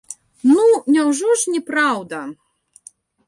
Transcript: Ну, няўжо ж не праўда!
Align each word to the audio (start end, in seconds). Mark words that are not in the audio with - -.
Ну, 0.51 0.63
няўжо 0.95 1.29
ж 1.43 1.53
не 1.55 1.61
праўда! 1.69 2.21